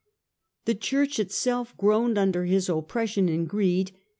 [0.65, 3.91] The Church itself groaned under his oppression and greed.